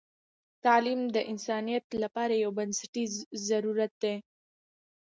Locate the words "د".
1.15-1.17